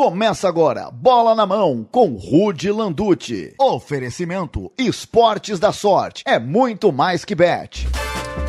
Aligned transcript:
Começa 0.00 0.48
agora, 0.48 0.90
bola 0.90 1.34
na 1.34 1.44
mão 1.44 1.86
com 1.92 2.14
Rude 2.14 2.72
Landucci. 2.72 3.52
Oferecimento 3.60 4.72
Esportes 4.78 5.58
da 5.58 5.74
Sorte. 5.74 6.22
É 6.26 6.38
muito 6.38 6.90
mais 6.90 7.22
que 7.22 7.34
bet. 7.34 7.86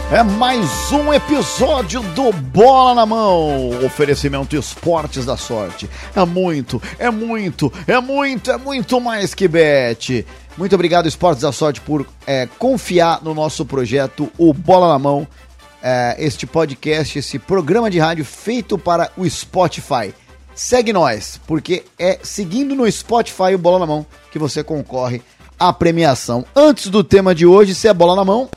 É 0.09 0.23
mais 0.23 0.69
um 0.93 1.13
episódio 1.13 2.01
do 2.15 2.31
Bola 2.31 2.95
na 2.95 3.05
Mão. 3.05 3.69
Oferecimento 3.85 4.55
Esportes 4.55 5.25
da 5.25 5.35
Sorte. 5.35 5.89
É 6.15 6.23
muito, 6.23 6.81
é 6.97 7.11
muito, 7.11 7.69
é 7.85 7.99
muito, 7.99 8.49
é 8.49 8.57
muito 8.57 9.01
mais 9.01 9.33
que 9.33 9.45
bet. 9.45 10.25
Muito 10.57 10.73
obrigado, 10.73 11.05
Esportes 11.05 11.41
da 11.41 11.51
Sorte, 11.51 11.81
por 11.81 12.07
é, 12.25 12.47
confiar 12.57 13.21
no 13.21 13.33
nosso 13.33 13.65
projeto, 13.65 14.31
o 14.37 14.53
Bola 14.53 14.87
na 14.87 14.99
Mão. 14.99 15.27
É, 15.83 16.15
este 16.17 16.47
podcast, 16.47 17.19
esse 17.19 17.37
programa 17.37 17.89
de 17.89 17.99
rádio 17.99 18.23
feito 18.23 18.77
para 18.77 19.11
o 19.17 19.29
Spotify. 19.29 20.13
Segue 20.61 20.93
nós, 20.93 21.41
porque 21.47 21.83
é 21.97 22.19
seguindo 22.21 22.75
no 22.75 22.89
Spotify 22.89 23.55
o 23.55 23.57
Bola 23.57 23.79
na 23.79 23.87
Mão 23.87 24.05
que 24.31 24.37
você 24.37 24.63
concorre 24.63 25.19
à 25.59 25.73
premiação. 25.73 26.45
Antes 26.55 26.87
do 26.89 27.03
tema 27.03 27.33
de 27.33 27.47
hoje, 27.47 27.73
se 27.73 27.87
é 27.87 27.93
bola 27.95 28.15
na 28.15 28.23
mão. 28.23 28.47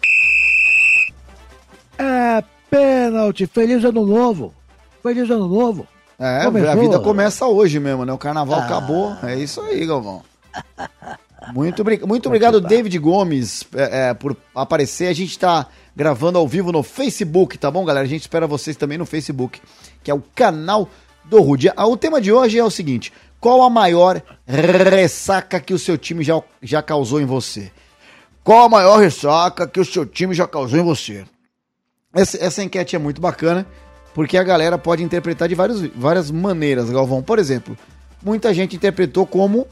É 1.97 2.45
pênalti. 2.69 3.47
Feliz 3.47 3.83
ano 3.87 4.05
novo. 4.05 4.53
Feliz 5.03 5.31
ano 5.31 5.49
novo. 5.49 5.89
É, 6.19 6.45
Começou. 6.45 6.71
a 6.71 6.75
vida 6.75 7.01
começa 7.01 7.47
hoje 7.47 7.81
mesmo, 7.81 8.05
né? 8.05 8.13
O 8.13 8.19
carnaval 8.19 8.61
ah. 8.61 8.65
acabou. 8.67 9.17
É 9.23 9.37
isso 9.37 9.63
aí, 9.63 9.87
Galvão. 9.87 10.23
Muito, 11.53 11.85
muito 12.07 12.27
obrigado, 12.27 12.59
David 12.59 12.99
Gomes, 12.99 13.65
é, 13.75 14.09
é, 14.09 14.15
por 14.15 14.35
aparecer. 14.55 15.09
A 15.09 15.13
gente 15.13 15.33
está 15.33 15.67
gravando 15.95 16.39
ao 16.39 16.49
vivo 16.49 16.73
no 16.73 16.83
Facebook, 16.83 17.59
tá 17.59 17.71
bom, 17.71 17.85
galera? 17.85 18.07
A 18.07 18.09
gente 18.09 18.23
espera 18.23 18.47
vocês 18.47 18.79
também 18.79 18.97
no 18.97 19.05
Facebook, 19.05 19.61
que 20.03 20.11
é 20.11 20.15
o 20.15 20.23
canal 20.35 20.89
do 21.25 21.41
Rude. 21.41 21.71
Ah, 21.77 21.87
o 21.87 21.97
tema 21.97 22.21
de 22.21 22.33
hoje 22.33 22.59
é 22.59 22.65
o 22.65 22.71
seguinte: 22.71 23.13
qual 23.41 23.63
a 23.63 23.71
maior 23.71 24.23
ressaca 24.47 25.61
que 25.61 25.75
o 25.75 25.79
seu 25.79 25.99
time 25.99 26.25
já, 26.25 26.41
já 26.63 26.83
causou 26.83 27.21
em 27.21 27.27
você? 27.27 27.71
Qual 28.43 28.65
a 28.65 28.69
maior 28.69 28.99
ressaca 28.99 29.67
que 29.67 29.81
o 29.81 29.85
seu 29.85 30.05
time 30.05 30.35
já 30.35 30.47
causou 30.47 30.79
em 30.79 30.83
você? 30.83 31.25
Essa, 32.15 32.43
essa 32.45 32.63
enquete 32.63 32.95
é 32.95 32.99
muito 32.99 33.21
bacana, 33.21 33.67
porque 34.15 34.37
a 34.37 34.43
galera 34.43 34.79
pode 34.79 35.03
interpretar 35.03 35.49
de 35.49 35.55
vários, 35.55 35.81
várias 35.95 36.31
maneiras, 36.31 36.91
Galvão. 36.91 37.23
Por 37.23 37.39
exemplo, 37.39 37.77
muita 38.23 38.55
gente 38.55 38.77
interpretou 38.77 39.27
como 39.27 39.67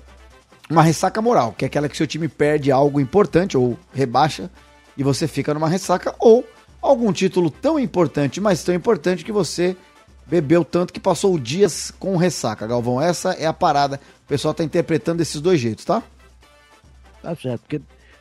uma 0.69 0.83
ressaca 0.83 1.21
moral, 1.21 1.55
que 1.57 1.65
é 1.65 1.69
aquela 1.69 1.89
que 1.89 1.97
seu 1.97 2.07
time 2.07 2.29
perde 2.29 2.73
algo 2.73 3.01
importante 3.01 3.57
ou 3.57 3.79
rebaixa 3.93 4.51
e 4.97 5.03
você 5.03 5.29
fica 5.29 5.55
numa 5.55 5.69
ressaca, 5.69 6.15
ou 6.19 6.45
algum 6.81 7.13
título 7.13 7.51
tão 7.51 7.79
importante, 7.79 8.41
mas 8.41 8.65
tão 8.65 8.75
importante 8.75 9.25
que 9.25 9.33
você 9.33 9.77
bebeu 10.27 10.65
tanto 10.65 10.93
que 10.93 11.01
passou 11.01 11.39
dias 11.39 11.93
com 11.99 12.17
ressaca, 12.17 12.67
Galvão. 12.67 13.01
Essa 13.01 13.33
é 13.33 13.47
a 13.47 13.53
parada. 13.53 14.01
O 14.25 14.29
pessoal 14.29 14.55
tá 14.55 14.65
interpretando 14.65 15.19
desses 15.19 15.41
dois 15.41 15.61
jeitos, 15.61 15.85
tá? 15.85 16.03
Tá 17.23 17.37
certo, 17.37 17.61
porque 17.61 17.81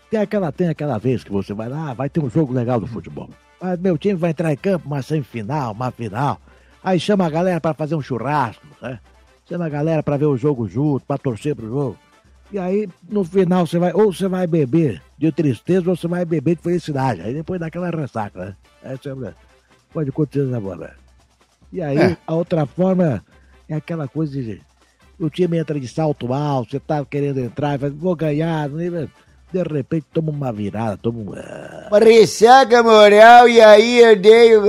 tem 0.09 0.19
aquela, 0.19 0.52
tem 0.52 0.69
aquela 0.69 0.97
vez 0.97 1.23
que 1.23 1.31
você 1.31 1.53
vai 1.53 1.69
lá, 1.69 1.94
vai 1.94 2.09
ter 2.09 2.19
um 2.19 2.29
jogo 2.29 2.53
legal 2.53 2.79
do 2.79 2.88
futebol. 2.88 3.29
Mas 3.59 3.79
meu 3.79 3.97
time 3.97 4.16
vai 4.16 4.31
entrar 4.31 4.52
em 4.52 4.57
campo, 4.57 4.88
uma 4.88 5.02
semifinal, 5.02 5.72
uma 5.72 5.91
final. 5.91 6.39
Aí 6.83 6.99
chama 6.99 7.25
a 7.25 7.29
galera 7.29 7.61
para 7.61 7.73
fazer 7.73 7.95
um 7.95 8.02
churrasco, 8.02 8.66
né? 8.81 8.99
Chama 9.47 9.66
a 9.66 9.69
galera 9.69 10.03
para 10.03 10.17
ver 10.17 10.25
o 10.25 10.38
jogo 10.38 10.67
junto, 10.67 11.05
para 11.05 11.17
torcer 11.17 11.55
pro 11.55 11.67
jogo. 11.67 11.97
E 12.52 12.59
aí, 12.59 12.89
no 13.09 13.23
final, 13.23 13.66
você 13.66 13.79
vai, 13.79 13.94
ou 13.94 14.11
você 14.11 14.27
vai 14.27 14.45
beber 14.45 15.02
de 15.17 15.31
tristeza, 15.31 15.89
ou 15.89 15.95
você 15.95 16.07
vai 16.07 16.25
beber 16.25 16.57
de 16.57 16.61
felicidade. 16.61 17.22
Aí 17.22 17.33
depois 17.33 17.59
daquela 17.59 17.89
ressaca, 17.89 18.45
né? 18.45 18.55
Aí 18.83 18.97
você, 18.97 19.33
pode 19.94 20.09
acontecer 20.09 20.45
na 20.45 20.59
bola. 20.59 21.00
E 21.72 21.81
aí, 21.81 21.97
é. 21.97 22.17
a 22.25 22.33
outra 22.33 22.66
forma 22.66 23.23
é 23.67 23.75
aquela 23.75 24.08
coisa 24.08 24.31
de. 24.31 24.61
O 25.19 25.30
time 25.30 25.58
entra 25.58 25.80
de 25.80 25.88
salto 25.88 26.33
alto, 26.33 26.72
você 26.72 26.80
tá 26.80 27.05
querendo 27.05 27.39
entrar, 27.39 27.80
faz, 27.80 27.94
vou 27.94 28.16
ganhar, 28.16 28.67
de 28.67 29.63
repente 29.63 30.05
toma 30.11 30.31
uma 30.31 30.52
virada, 30.52 30.97
toma 30.97 31.19
um. 31.19 31.25
Uma 31.89 32.00
ressaca 32.00 32.81
moral 32.81 33.47
e 33.47 33.62
aí 33.62 34.00
herdei 34.00 34.57
o 34.57 34.63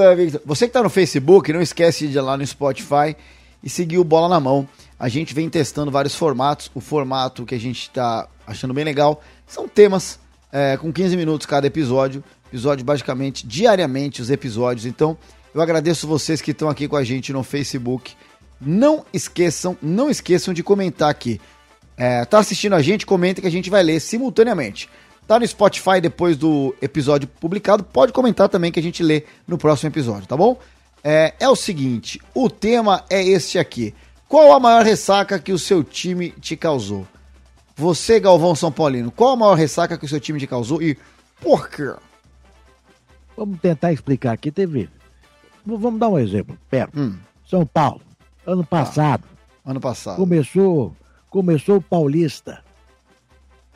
Você 0.44 0.66
que 0.66 0.72
tá 0.72 0.82
no 0.82 0.90
Facebook, 0.90 1.52
não 1.52 1.62
esquece 1.62 2.08
de 2.08 2.18
ir 2.18 2.20
lá 2.20 2.36
no 2.36 2.46
Spotify 2.46 3.16
e 3.62 3.70
seguir 3.70 3.98
o 3.98 4.04
Bola 4.04 4.28
na 4.28 4.40
Mão. 4.40 4.68
A 4.98 5.08
gente 5.08 5.34
vem 5.34 5.48
testando 5.48 5.90
vários 5.90 6.14
formatos. 6.14 6.70
O 6.74 6.80
formato 6.80 7.44
que 7.44 7.54
a 7.54 7.60
gente 7.60 7.90
tá 7.90 8.28
achando 8.46 8.74
bem 8.74 8.84
legal 8.84 9.22
são 9.46 9.68
temas 9.68 10.18
é, 10.50 10.76
com 10.76 10.92
15 10.92 11.16
minutos 11.16 11.46
cada 11.46 11.66
episódio. 11.66 12.22
Episódio 12.48 12.84
basicamente 12.84 13.46
diariamente 13.46 14.20
os 14.20 14.30
episódios. 14.30 14.84
Então, 14.84 15.16
eu 15.54 15.60
agradeço 15.60 16.06
vocês 16.06 16.40
que 16.40 16.50
estão 16.52 16.68
aqui 16.68 16.88
com 16.88 16.96
a 16.96 17.04
gente 17.04 17.32
no 17.32 17.42
Facebook. 17.42 18.14
Não 18.60 19.04
esqueçam, 19.12 19.76
não 19.82 20.08
esqueçam 20.08 20.54
de 20.54 20.62
comentar 20.62 21.10
aqui. 21.10 21.40
É, 21.96 22.24
tá 22.24 22.38
assistindo 22.38 22.74
a 22.74 22.82
gente? 22.82 23.04
Comenta 23.04 23.40
que 23.40 23.46
a 23.46 23.50
gente 23.50 23.68
vai 23.68 23.82
ler 23.82 24.00
simultaneamente. 24.00 24.88
Tá 25.26 25.38
no 25.38 25.46
Spotify 25.46 26.00
depois 26.00 26.36
do 26.36 26.74
episódio 26.80 27.28
publicado. 27.28 27.84
Pode 27.84 28.12
comentar 28.12 28.48
também 28.48 28.72
que 28.72 28.80
a 28.80 28.82
gente 28.82 29.02
lê 29.02 29.24
no 29.46 29.58
próximo 29.58 29.90
episódio, 29.90 30.26
tá 30.26 30.36
bom? 30.36 30.58
É, 31.04 31.34
é 31.38 31.48
o 31.48 31.56
seguinte: 31.56 32.20
o 32.34 32.48
tema 32.48 33.04
é 33.10 33.22
este 33.22 33.58
aqui. 33.58 33.94
Qual 34.28 34.52
a 34.52 34.60
maior 34.60 34.84
ressaca 34.84 35.38
que 35.38 35.52
o 35.52 35.58
seu 35.58 35.84
time 35.84 36.30
te 36.40 36.56
causou? 36.56 37.06
Você, 37.76 38.18
Galvão 38.18 38.54
São 38.54 38.72
Paulino, 38.72 39.10
qual 39.10 39.32
a 39.32 39.36
maior 39.36 39.54
ressaca 39.54 39.98
que 39.98 40.04
o 40.04 40.08
seu 40.08 40.20
time 40.20 40.38
te 40.38 40.46
causou 40.46 40.80
e 40.80 40.96
por 41.40 41.68
quê? 41.68 41.94
Vamos 43.36 43.60
tentar 43.60 43.92
explicar 43.92 44.32
aqui, 44.32 44.50
TV. 44.50 44.88
Vamos 45.64 46.00
dar 46.00 46.08
um 46.08 46.18
exemplo, 46.18 46.56
perto. 46.68 46.98
Hum. 46.98 47.16
São 47.44 47.66
Paulo, 47.66 48.00
ano 48.46 48.64
passado. 48.64 49.24
Ah, 49.64 49.70
ano 49.70 49.80
passado. 49.80 50.16
Começou, 50.16 50.94
começou 51.30 51.76
o 51.76 51.82
Paulista. 51.82 52.62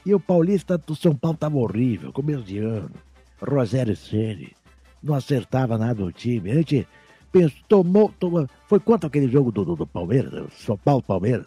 E 0.05 0.15
o 0.15 0.21
Paulista 0.21 0.79
do 0.79 0.95
São 0.95 1.15
Paulo 1.15 1.35
estava 1.35 1.57
horrível, 1.57 2.13
começo 2.13 2.43
de 2.45 2.59
ano. 2.59 2.91
Rogério 3.41 3.97
Ceni 3.97 4.53
não 5.03 5.15
acertava 5.15 5.79
nada 5.79 6.03
no 6.03 6.13
time. 6.13 6.51
A 6.51 6.55
gente 6.55 6.87
pensou, 7.31 7.59
tomou, 7.69 8.13
tomou. 8.19 8.49
Foi 8.67 8.81
quanto 8.81 9.07
aquele 9.07 9.29
jogo 9.29 9.53
do, 9.53 9.65
do, 9.65 9.77
do 9.77 9.87
Palmeiras? 9.87 10.53
São 10.59 10.77
Paulo 10.77 11.03
Palmeiras? 11.03 11.47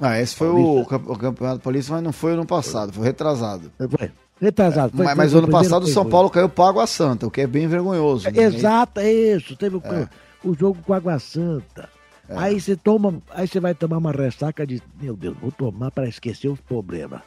Ah, 0.00 0.20
esse 0.20 0.34
foi 0.34 0.48
o, 0.48 0.80
o, 0.80 0.86
Campeonato 0.86 1.60
Paulista, 1.60 1.92
mas 1.92 2.02
não 2.02 2.12
foi 2.12 2.32
ano 2.32 2.44
passado, 2.44 2.92
foi 2.92 3.04
retrasado. 3.04 3.70
Foi. 3.78 4.10
Retrasado. 4.40 4.94
Foi, 4.94 5.04
mas, 5.04 5.16
mas 5.16 5.34
ano 5.34 5.48
passado 5.48 5.84
o 5.84 5.88
São 5.88 6.06
Paulo 6.08 6.28
caiu 6.28 6.48
pro 6.48 6.64
Água 6.64 6.86
Santa, 6.86 7.26
o 7.26 7.30
que 7.30 7.40
é 7.40 7.46
bem 7.46 7.66
vergonhoso. 7.66 8.30
Né? 8.30 8.42
Exato, 8.42 9.00
é 9.00 9.10
isso. 9.10 9.56
Teve 9.56 9.80
é. 9.82 10.08
o, 10.44 10.54
jogo 10.54 10.78
com 10.82 10.92
Água 10.92 11.18
Santa. 11.18 11.88
É. 12.28 12.36
Aí 12.36 12.60
você 12.60 12.76
toma, 12.76 13.22
aí 13.30 13.48
você 13.48 13.60
vai 13.60 13.74
tomar 13.74 13.96
uma 13.96 14.12
ressaca 14.12 14.66
de, 14.66 14.82
meu 15.00 15.16
Deus, 15.16 15.36
vou 15.40 15.50
tomar 15.50 15.90
para 15.90 16.08
esquecer 16.08 16.48
os 16.48 16.60
problemas. 16.60 17.20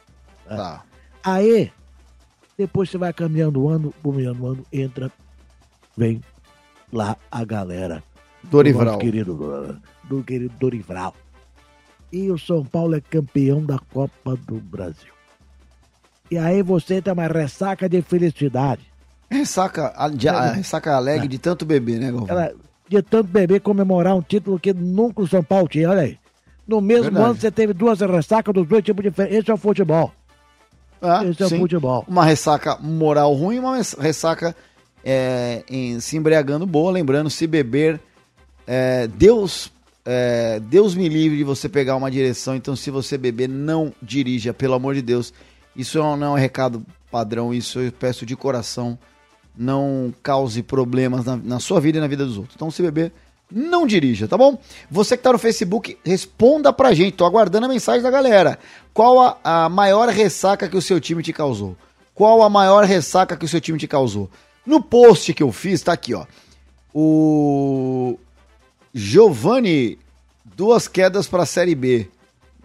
Né? 0.48 0.56
Tá. 0.56 0.84
Aí, 1.24 1.72
depois 2.56 2.90
você 2.90 2.98
vai 2.98 3.12
caminhando 3.12 3.60
o 3.62 3.68
ano, 3.68 3.92
caminhando 4.04 4.44
o 4.44 4.46
ano, 4.46 4.66
entra, 4.72 5.10
vem 5.96 6.20
lá 6.92 7.16
a 7.30 7.44
galera. 7.44 8.04
Dorival. 8.44 8.92
Do 8.92 8.98
querido, 8.98 9.80
do 10.04 10.22
querido 10.22 10.54
Dorival. 10.60 11.14
E 12.12 12.30
o 12.30 12.38
São 12.38 12.64
Paulo 12.64 12.94
é 12.94 13.00
campeão 13.00 13.64
da 13.64 13.78
Copa 13.78 14.36
do 14.46 14.56
Brasil. 14.56 15.19
E 16.30 16.38
aí 16.38 16.62
você 16.62 17.02
tem 17.02 17.12
uma 17.12 17.26
ressaca 17.26 17.88
de 17.88 18.00
felicidade. 18.02 18.82
Ressaca, 19.30 19.92
de, 20.14 20.28
a, 20.28 20.52
ressaca 20.52 20.94
alegre 20.94 21.26
é. 21.26 21.28
de 21.28 21.38
tanto 21.38 21.64
beber, 21.64 22.00
né, 22.00 22.12
Ela, 22.28 22.52
De 22.88 23.02
tanto 23.02 23.28
beber, 23.28 23.60
comemorar 23.60 24.16
um 24.16 24.22
título 24.22 24.58
que 24.58 24.72
nunca 24.72 25.22
o 25.22 25.28
São 25.28 25.42
Paulo 25.42 25.68
tinha, 25.68 25.90
olha 25.90 26.02
aí. 26.02 26.18
No 26.66 26.80
mesmo 26.80 27.04
Verdade. 27.04 27.24
ano 27.24 27.34
você 27.34 27.50
teve 27.50 27.72
duas 27.72 28.00
ressacas 28.00 28.54
dos 28.54 28.66
dois 28.66 28.84
tipos 28.84 29.02
diferentes. 29.02 29.38
Esse 29.38 29.50
é 29.50 29.54
o 29.54 29.56
futebol. 29.56 30.12
Ah, 31.02 31.24
Esse 31.24 31.42
é 31.42 31.48
sim. 31.48 31.56
o 31.56 31.60
futebol. 31.60 32.04
Uma 32.06 32.24
ressaca 32.24 32.76
moral 32.80 33.32
ruim 33.34 33.56
e 33.56 33.58
uma 33.58 33.76
ressaca 33.76 34.54
é, 35.04 35.64
em, 35.68 35.98
se 35.98 36.16
embriagando 36.16 36.66
boa. 36.66 36.92
Lembrando, 36.92 37.30
se 37.30 37.46
beber, 37.46 38.00
é, 38.66 39.08
Deus 39.08 39.72
é, 40.04 40.60
Deus 40.60 40.94
me 40.94 41.08
livre 41.08 41.38
de 41.38 41.44
você 41.44 41.68
pegar 41.68 41.96
uma 41.96 42.10
direção. 42.10 42.54
Então, 42.54 42.74
se 42.74 42.90
você 42.90 43.18
beber, 43.18 43.48
não 43.48 43.92
dirija, 44.02 44.52
pelo 44.52 44.74
amor 44.74 44.94
de 44.94 45.02
Deus. 45.02 45.32
Isso 45.74 45.98
não 45.98 46.26
é 46.26 46.30
um 46.30 46.34
recado 46.34 46.84
padrão, 47.10 47.52
isso 47.52 47.80
eu 47.80 47.92
peço 47.92 48.26
de 48.26 48.36
coração. 48.36 48.98
Não 49.56 50.14
cause 50.22 50.62
problemas 50.62 51.24
na, 51.24 51.36
na 51.36 51.60
sua 51.60 51.80
vida 51.80 51.98
e 51.98 52.00
na 52.00 52.06
vida 52.06 52.24
dos 52.24 52.36
outros. 52.36 52.54
Então, 52.54 52.70
se 52.70 52.82
beber, 52.82 53.12
não 53.50 53.86
dirija, 53.86 54.28
tá 54.28 54.38
bom? 54.38 54.58
Você 54.90 55.16
que 55.16 55.22
tá 55.22 55.32
no 55.32 55.38
Facebook, 55.38 55.98
responda 56.04 56.72
pra 56.72 56.94
gente. 56.94 57.16
Tô 57.16 57.24
aguardando 57.24 57.66
a 57.66 57.68
mensagem 57.68 58.02
da 58.02 58.10
galera. 58.10 58.58
Qual 58.94 59.20
a, 59.20 59.38
a 59.42 59.68
maior 59.68 60.08
ressaca 60.08 60.68
que 60.68 60.76
o 60.76 60.82
seu 60.82 61.00
time 61.00 61.22
te 61.22 61.32
causou? 61.32 61.76
Qual 62.14 62.42
a 62.42 62.48
maior 62.48 62.84
ressaca 62.84 63.36
que 63.36 63.44
o 63.44 63.48
seu 63.48 63.60
time 63.60 63.78
te 63.78 63.88
causou? 63.88 64.30
No 64.64 64.82
post 64.82 65.34
que 65.34 65.42
eu 65.42 65.50
fiz, 65.50 65.82
tá 65.82 65.92
aqui, 65.92 66.14
ó. 66.14 66.26
O 66.94 68.18
Giovanni, 68.94 69.98
duas 70.44 70.86
quedas 70.86 71.26
para 71.26 71.42
a 71.42 71.46
Série 71.46 71.74
B. 71.74 72.08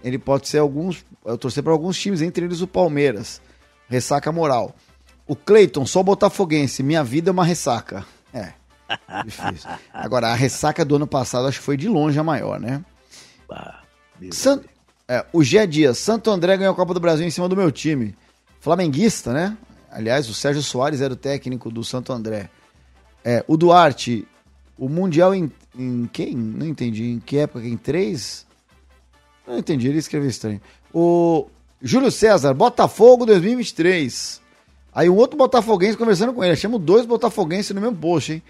Ele 0.05 0.19
pode 0.19 0.47
ser 0.47 0.59
alguns 0.59 1.03
eu 1.25 1.35
torcer 1.35 1.63
para 1.63 1.73
alguns 1.73 1.99
times, 1.99 2.21
entre 2.21 2.45
eles 2.45 2.61
o 2.61 2.67
Palmeiras. 2.67 3.41
Ressaca 3.89 4.31
moral. 4.31 4.75
O 5.27 5.35
Cleiton, 5.35 5.83
só 5.83 6.03
botafoguense. 6.03 6.83
Minha 6.83 7.03
vida 7.03 7.31
é 7.31 7.33
uma 7.33 7.43
ressaca. 7.43 8.05
É. 8.31 8.53
Difícil. 9.25 9.67
Agora, 9.91 10.27
a 10.27 10.35
ressaca 10.35 10.85
do 10.85 10.97
ano 10.97 11.07
passado 11.07 11.47
acho 11.47 11.57
que 11.57 11.65
foi 11.65 11.75
de 11.75 11.89
longe 11.89 12.19
a 12.19 12.23
maior, 12.23 12.59
né? 12.59 12.85
San... 14.31 14.61
É, 15.07 15.25
o 15.33 15.43
Gé 15.43 15.65
Dias, 15.65 15.97
Santo 15.97 16.29
André 16.29 16.55
ganhou 16.55 16.73
a 16.73 16.75
Copa 16.75 16.93
do 16.93 16.99
Brasil 16.99 17.25
em 17.25 17.31
cima 17.31 17.49
do 17.49 17.57
meu 17.57 17.71
time. 17.71 18.15
Flamenguista, 18.59 19.33
né? 19.33 19.57
Aliás, 19.91 20.29
o 20.29 20.35
Sérgio 20.35 20.61
Soares 20.61 21.01
era 21.01 21.13
o 21.13 21.17
técnico 21.17 21.71
do 21.71 21.83
Santo 21.83 22.13
André. 22.13 22.49
É, 23.23 23.43
o 23.47 23.57
Duarte, 23.57 24.27
o 24.77 24.87
Mundial 24.87 25.33
em, 25.33 25.51
em 25.75 26.07
quem? 26.13 26.35
Não 26.35 26.67
entendi. 26.67 27.05
Em 27.05 27.19
que 27.19 27.37
época? 27.37 27.65
Em 27.65 27.77
três? 27.77 28.44
Não 29.47 29.57
entendi, 29.57 29.87
ele 29.87 29.99
escreveu 29.99 30.29
estranho. 30.29 30.61
O 30.93 31.47
Júlio 31.81 32.11
César, 32.11 32.53
Botafogo 32.53 33.25
2023. 33.25 34.41
Aí 34.93 35.09
um 35.09 35.15
outro 35.15 35.37
botafoguense 35.37 35.97
conversando 35.97 36.33
com 36.33 36.43
ele. 36.43 36.53
Achamos 36.53 36.81
dois 36.81 37.05
botafoguenses 37.05 37.75
no 37.75 37.81
mesmo 37.81 37.97
post, 37.97 38.33
hein? 38.33 38.43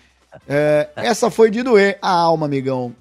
É, 0.47 0.89
essa 0.95 1.31
foi 1.31 1.49
de 1.49 1.63
doer 1.63 1.97
a 2.01 2.11
alma, 2.11 2.45
amigão. 2.45 2.95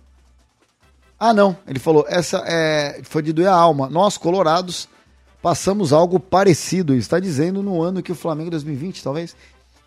Ah, 1.18 1.34
não. 1.34 1.56
Ele 1.66 1.78
falou, 1.78 2.04
essa 2.08 2.42
é, 2.46 3.00
foi 3.04 3.22
de 3.22 3.32
doer 3.32 3.48
a 3.48 3.54
alma. 3.54 3.88
Nós, 3.88 4.16
colorados, 4.16 4.88
passamos 5.42 5.92
algo 5.92 6.18
parecido. 6.18 6.94
Está 6.94 7.20
dizendo 7.20 7.62
no 7.62 7.82
ano 7.82 8.02
que 8.02 8.12
o 8.12 8.14
Flamengo 8.14 8.50
2020, 8.50 9.02
talvez, 9.02 9.36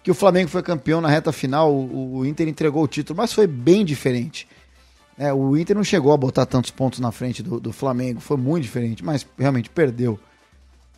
que 0.03 0.11
o 0.11 0.15
Flamengo 0.15 0.49
foi 0.49 0.61
campeão 0.61 1.01
na 1.01 1.09
reta 1.09 1.31
final, 1.31 1.73
o, 1.73 2.17
o 2.17 2.25
Inter 2.25 2.47
entregou 2.47 2.83
o 2.83 2.87
título, 2.87 3.17
mas 3.17 3.33
foi 3.33 3.47
bem 3.47 3.83
diferente. 3.83 4.47
É, 5.17 5.33
o 5.33 5.57
Inter 5.57 5.75
não 5.75 5.83
chegou 5.83 6.13
a 6.13 6.17
botar 6.17 6.45
tantos 6.45 6.69
pontos 6.69 6.99
na 6.99 7.11
frente 7.11 7.41
do, 7.41 7.59
do 7.59 7.73
Flamengo, 7.73 8.19
foi 8.19 8.37
muito 8.37 8.63
diferente, 8.63 9.03
mas 9.03 9.25
realmente 9.37 9.69
perdeu. 9.69 10.19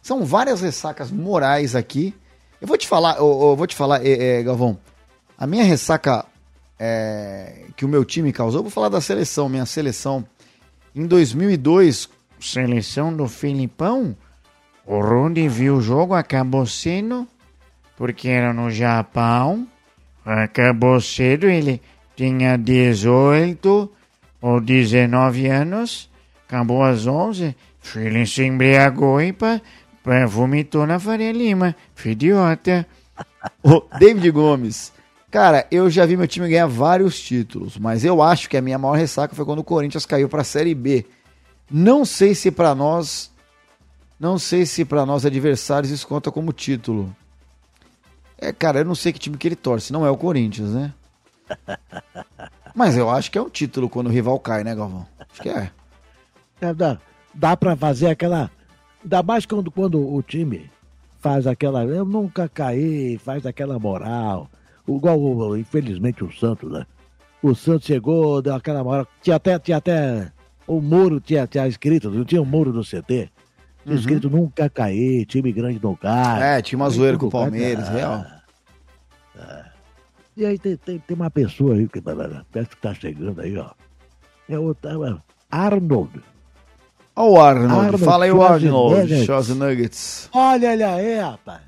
São 0.02 0.26
várias 0.26 0.62
ressacas 0.62 1.10
morais 1.10 1.74
aqui. 1.74 2.14
Eu 2.60 2.68
vou 2.68 2.78
te 2.78 2.86
falar, 2.86 3.18
eu, 3.18 3.26
eu 3.26 3.56
vou 3.56 3.66
te 3.66 3.76
falar, 3.76 4.06
é, 4.06 4.40
é, 4.40 4.44
Galvão. 4.44 4.78
A 5.38 5.48
minha 5.48 5.64
ressaca 5.64 6.26
é, 6.78 7.64
que 7.78 7.86
o 7.86 7.88
meu 7.88 8.04
time 8.04 8.34
causou, 8.34 8.62
vou 8.62 8.72
falar 8.72 8.90
da 8.90 9.00
seleção, 9.00 9.48
minha 9.48 9.66
seleção. 9.66 10.26
Em 10.94 11.06
2002, 11.06 12.10
seleção 12.42 13.14
do 13.14 13.28
Filipão, 13.28 14.18
o 14.86 15.00
Rudy 15.00 15.48
viu 15.48 15.78
o 15.78 15.82
jogo, 15.82 16.14
acabou 16.14 16.66
sendo, 16.66 17.26
porque 17.96 18.28
era 18.28 18.54
no 18.54 18.70
Japão, 18.70 19.66
acabou 20.26 21.00
cedo, 21.00 21.48
ele 21.48 21.82
tinha 22.18 22.58
18 22.58 23.99
ou 24.42 24.60
19 24.60 25.48
anos, 25.48 26.10
acabou 26.48 26.84
às 26.84 27.08
11, 27.08 27.56
ele 27.96 28.26
se 28.26 28.44
embriagou 28.44 29.22
e 29.22 29.34
pá, 29.34 29.62
vomitou 30.28 30.88
na 30.88 31.00
Faria 31.00 31.32
Lima, 31.32 31.76
idiota. 32.06 32.86
o 33.64 33.82
David 34.00 34.32
Gomes. 34.32 34.92
Cara, 35.32 35.68
eu 35.70 35.90
já 35.90 36.06
vi 36.06 36.18
meu 36.18 36.28
time 36.28 36.50
ganhar 36.50 36.68
vários 36.68 37.20
títulos, 37.20 37.78
mas 37.78 38.04
eu 38.04 38.22
acho 38.22 38.50
que 38.50 38.58
a 38.58 38.62
minha 38.62 38.80
maior 38.80 38.98
ressaca 38.98 39.36
foi 39.36 39.46
quando 39.46 39.60
o 39.60 39.64
Corinthians 39.64 40.06
caiu 40.06 40.28
para 40.28 40.42
a 40.42 40.46
Série 40.46 40.74
B. 40.74 41.06
Não 41.70 42.04
sei 42.04 42.34
se 42.34 42.50
para 42.50 42.74
nós 42.74 43.32
não 44.20 44.38
sei 44.38 44.66
se 44.66 44.84
para 44.84 45.06
nós 45.06 45.26
adversários 45.26 45.92
isso 45.92 46.06
conta 46.06 46.30
como 46.30 46.52
título. 46.52 47.16
É, 48.38 48.52
cara, 48.52 48.80
eu 48.80 48.86
não 48.86 48.96
sei 48.96 49.14
que 49.14 49.20
time 49.20 49.38
que 49.38 49.48
ele 49.48 49.56
torce. 49.56 49.94
Não 49.94 50.06
é 50.06 50.10
o 50.10 50.18
Corinthians, 50.18 50.72
né? 50.72 50.94
Mas 52.76 52.98
eu 52.98 53.10
acho 53.10 53.32
que 53.32 53.38
é 53.38 53.42
um 53.42 53.50
título 53.50 53.90
quando 53.90 54.08
o 54.08 54.12
rival 54.12 54.40
cai, 54.40 54.64
né, 54.64 54.76
Galvão? 54.76 55.06
Acho 55.20 55.42
que 55.42 55.50
é. 55.50 55.72
é 56.62 56.74
dá 56.74 56.98
dá 57.34 57.56
para 57.56 57.76
fazer 57.76 58.08
aquela. 58.08 58.52
Ainda 59.04 59.24
mais 59.24 59.46
quando, 59.46 59.72
quando 59.72 60.14
o 60.14 60.22
time 60.22 60.70
faz 61.20 61.48
aquela. 61.48 61.84
Eu 61.86 62.06
nunca 62.06 62.50
caí, 62.50 63.18
faz 63.18 63.46
aquela 63.46 63.80
moral. 63.80 64.50
Igual, 64.88 65.58
infelizmente, 65.58 66.24
o 66.24 66.32
Santos, 66.32 66.72
né? 66.72 66.86
O 67.42 67.56
Santos 67.56 67.86
chegou, 67.86 68.42
deu 68.42 68.56
aquela 68.56 68.84
moral. 68.84 69.08
Tinha 69.22 69.36
até, 69.36 69.58
tinha 69.60 69.78
até. 69.78 70.32
O 70.68 70.82
muro 70.82 71.20
tinha, 71.20 71.48
tinha 71.48 71.68
escrito, 71.68 72.12
não 72.12 72.26
tinha 72.26 72.42
o 72.42 72.44
um 72.44 72.48
muro 72.48 72.72
do 72.72 72.82
CT. 72.84 73.30
Uhum. 73.86 73.96
Escrito 73.96 74.30
nunca 74.30 74.70
cair, 74.70 75.26
time 75.26 75.52
grande 75.52 75.80
não 75.82 75.96
cai. 75.96 76.58
É, 76.58 76.62
tinha 76.62 76.78
uma 76.78 76.90
zoeira 76.90 77.18
com 77.18 77.28
o 77.28 77.32
Palmeiras, 77.32 77.90
real. 77.90 78.26
É. 80.40 80.42
E 80.42 80.46
aí 80.46 80.58
tem, 80.58 80.78
tem, 80.78 81.00
tem, 81.00 81.16
uma 81.16 81.30
pessoa 81.30 81.76
aí 81.76 81.88
que 81.88 82.02
parece 82.02 82.70
que 82.70 82.78
tá 82.78 82.94
chegando 82.94 83.42
aí, 83.42 83.58
ó. 83.58 83.72
É 84.48 84.58
o 84.58 84.72
é 84.72 85.22
Arnold. 85.52 86.22
Olha 87.16 87.30
o 87.30 87.42
Arnold. 87.42 87.74
Arnold. 87.74 88.06
Fala 88.06 88.26
aí 88.26 88.32
o 88.32 88.42
Arnold. 88.42 89.26
Shows 89.26 89.50
Nuggets. 89.50 90.30
Olha 90.32 90.74
ele 90.74 90.84
aí, 90.84 91.20
rapaz. 91.20 91.62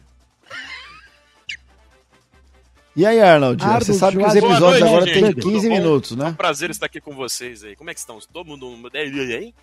E 2.95 3.06
aí, 3.06 3.21
Arnold? 3.21 3.62
Arnold 3.63 3.85
você 3.85 3.94
sabe 3.94 4.18
que 4.18 4.25
os 4.25 4.35
episódios 4.35 4.81
noite, 4.81 4.83
agora 4.83 5.06
têm 5.06 5.33
15 5.33 5.69
minutos, 5.69 6.15
né? 6.15 6.27
É 6.27 6.29
um 6.29 6.33
prazer 6.33 6.69
estar 6.69 6.85
aqui 6.85 7.01
com 7.01 7.13
vocês 7.13 7.63
aí. 7.63 7.75
Como 7.75 7.89
é 7.89 7.94
que 7.94 8.00
estão? 8.00 8.19
Todo 8.31 8.47
mundo 8.47 8.67
aí? 8.94 9.53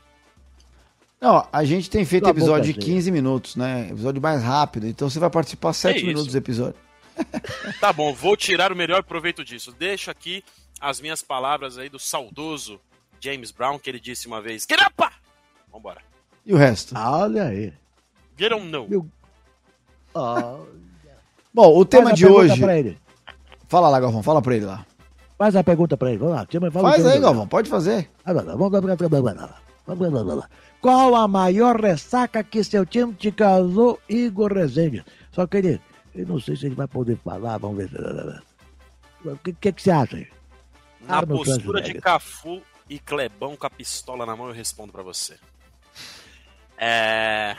Não, 1.21 1.47
a 1.53 1.65
gente 1.65 1.91
tem 1.91 2.05
feito 2.05 2.29
episódio 2.29 2.73
de 2.73 2.79
15 2.79 3.11
minutos, 3.11 3.57
né? 3.57 3.89
Episódio 3.91 4.21
mais 4.23 4.43
rápido. 4.43 4.87
Então 4.87 5.11
você 5.11 5.19
vai 5.19 5.31
participar 5.31 5.73
7 5.73 5.99
é 5.99 6.07
minutos 6.07 6.33
do 6.33 6.39
episódio. 6.39 6.88
Tá 7.81 7.93
bom, 7.93 8.13
vou 8.13 8.37
tirar 8.37 8.73
o 8.73 8.77
melhor 8.77 9.03
proveito 9.03 9.45
disso. 9.45 9.73
Deixo 9.73 10.11
aqui 10.11 10.43
as 10.81 11.01
minhas 11.01 11.23
palavras 11.23 11.79
aí 11.79 11.89
do 11.89 11.99
saudoso 11.99 12.81
James 13.21 13.51
Brown, 13.51 13.79
que 13.79 13.91
ele 13.91 14.01
disse 14.01 14.27
uma 14.27 14.41
vez: 14.41 14.67
Get 14.69 14.81
up! 14.81 15.15
Vambora. 15.73 16.01
E 16.45 16.53
o 16.55 16.57
resto? 16.57 16.95
Olha 16.97 17.45
aí. 17.45 17.73
Get 18.39 18.53
on 18.53 18.65
no. 18.65 18.89
Meu... 18.89 19.07
Bom, 21.53 21.77
o 21.77 21.85
tema 21.85 22.13
de 22.13 22.27
hoje. 22.27 22.61
Fala 23.69 23.89
lá, 23.89 24.01
Galvão, 24.01 24.23
fala 24.23 24.41
pra 24.41 24.57
ele 24.57 24.65
lá. 24.65 24.87
Faz 25.37 25.55
a 25.55 25.63
pergunta 25.63 25.97
pra 25.97 26.11
ele. 26.11 26.19
Vamos 26.19 26.35
lá. 26.35 26.47
Faz 26.71 27.07
aí, 27.07 27.21
Galvão, 27.21 27.47
pode 27.47 27.69
fazer. 27.69 28.11
Qual 30.81 31.15
a 31.15 31.29
maior 31.29 31.81
ressaca 31.81 32.43
que 32.43 32.63
seu 32.63 32.87
time 32.87 33.13
te 33.15 33.31
causou, 33.33 33.99
Igor 34.09 34.53
Rezende? 34.53 35.05
Só 35.33 35.47
que 35.47 35.57
ele, 35.57 35.81
eu 36.15 36.27
não 36.27 36.41
sei 36.41 36.57
se 36.57 36.67
ele 36.67 36.75
vai 36.75 36.87
poder 36.87 37.17
falar, 37.19 37.59
vamos 37.59 37.79
ver. 37.79 38.43
O 39.25 39.37
que, 39.39 39.53
que, 39.53 39.73
que 39.73 39.83
você 39.83 39.91
acha? 39.91 40.27
Na 41.01 41.27
postura 41.27 41.81
de 41.81 41.95
Cafu 41.95 42.63
e 42.89 42.99
Clebão 42.99 43.57
com 43.57 43.67
a 43.67 43.71
pistola 43.71 44.25
na 44.25 44.35
mão, 44.37 44.49
eu 44.49 44.55
respondo 44.55 44.93
para 44.93 45.03
você. 45.03 45.39
É... 46.77 47.57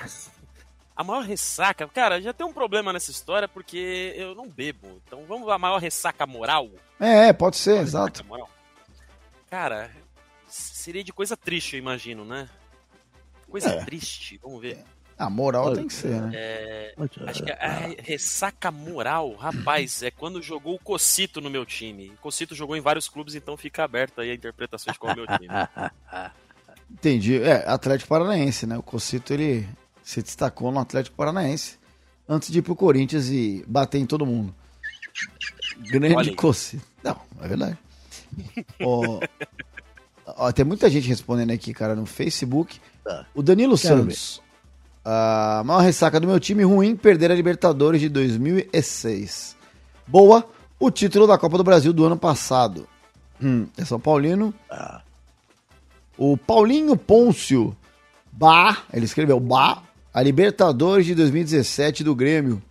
A 0.96 1.04
maior 1.04 1.24
ressaca, 1.24 1.88
cara, 1.88 2.22
já 2.22 2.34
tem 2.34 2.46
um 2.46 2.52
problema 2.52 2.92
nessa 2.92 3.10
história 3.10 3.48
porque 3.48 4.14
eu 4.18 4.36
não 4.36 4.50
bebo. 4.50 5.02
Então 5.06 5.24
vamos 5.26 5.48
a 5.50 5.58
maior 5.58 5.78
ressaca 5.78 6.28
moral? 6.28 6.70
É, 7.00 7.32
pode 7.32 7.56
ser, 7.56 7.80
exato. 7.80 8.26
Moral. 8.26 8.50
Cara, 9.50 9.90
seria 10.46 11.04
de 11.04 11.14
coisa 11.14 11.38
triste, 11.38 11.76
eu 11.76 11.80
imagino, 11.80 12.26
né? 12.26 12.50
Coisa 13.50 13.70
é. 13.70 13.86
triste, 13.86 14.38
vamos 14.44 14.62
ver. 14.62 14.84
A 15.20 15.30
moral 15.30 15.74
tem 15.74 15.86
que 15.86 15.94
ser, 15.94 16.22
né? 16.22 16.32
É, 16.34 16.94
acho 17.28 17.44
que 17.44 17.52
a 17.52 17.94
ressaca 18.02 18.72
moral, 18.72 19.34
rapaz, 19.34 20.02
é 20.02 20.10
quando 20.10 20.42
jogou 20.42 20.76
o 20.76 20.80
Cocito 20.80 21.42
no 21.42 21.50
meu 21.50 21.66
time. 21.66 22.10
O 22.12 22.22
Cocito 22.22 22.56
jogou 22.56 22.78
em 22.78 22.80
vários 22.80 23.10
clubes, 23.10 23.36
então 23.36 23.58
fica 23.58 23.84
aberta 23.84 24.22
aí 24.22 24.32
a 24.32 24.34
interpretação 24.34 24.94
de 24.94 24.98
qual 24.98 25.12
é 25.12 25.16
o 25.16 25.18
meu 25.18 25.28
time. 25.28 25.48
Entendi. 26.90 27.44
É, 27.44 27.70
Atlético 27.70 28.08
Paranaense, 28.08 28.66
né? 28.66 28.78
O 28.78 28.82
Cocito, 28.82 29.34
ele 29.34 29.68
se 30.02 30.24
destacou 30.24 30.72
no 30.72 30.80
Atlético 30.80 31.18
Paranaense 31.18 31.78
antes 32.28 32.50
de 32.50 32.60
ir 32.60 32.62
pro 32.62 32.74
Corinthians 32.74 33.28
e 33.30 33.62
bater 33.68 34.00
em 34.00 34.06
todo 34.06 34.26
mundo. 34.26 34.56
Grande 35.80 36.34
Cocito. 36.34 36.86
Não, 37.04 37.20
é 37.42 37.48
verdade. 37.50 37.78
oh, 38.80 39.20
ó, 40.26 40.50
tem 40.54 40.64
muita 40.64 40.90
gente 40.90 41.10
respondendo 41.10 41.52
aqui, 41.52 41.74
cara, 41.74 41.94
no 41.94 42.06
Facebook. 42.06 42.80
Tá. 43.04 43.26
O 43.36 43.44
Danilo 43.44 43.78
Quero 43.78 43.98
Santos. 43.98 44.42
Ver. 44.42 44.49
A 45.12 45.64
maior 45.66 45.80
ressaca 45.80 46.20
do 46.20 46.28
meu 46.28 46.40
time 46.40 46.64
ruim, 46.64 46.96
perder 46.96 47.32
a 47.32 47.36
Libertadores 47.36 48.00
de 48.00 48.08
2006. 48.10 49.58
Boa, 50.06 50.48
o 50.80 50.92
título 50.92 51.26
da 51.26 51.36
Copa 51.36 51.58
do 51.58 51.64
Brasil 51.64 51.92
do 51.92 52.06
ano 52.06 52.16
passado. 52.16 52.88
Hum, 53.42 53.66
é 53.76 53.84
São 53.84 54.00
Paulino. 54.00 54.54
Ah. 54.70 55.02
O 56.16 56.38
Paulinho 56.38 56.96
Pôncio. 56.96 57.76
Bah, 58.32 58.84
ele 58.94 59.06
escreveu 59.06 59.40
Bah, 59.40 59.82
a 60.14 60.22
Libertadores 60.22 61.08
de 61.08 61.16
2017 61.16 62.04
do 62.04 62.14
Grêmio. 62.14 62.62